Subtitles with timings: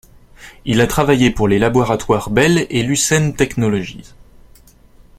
[0.65, 4.15] Il a travaillé pour les laboratoires Bell et Lucent Technologies.